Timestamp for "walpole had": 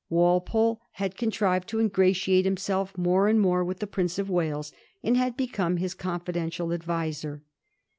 0.09-1.15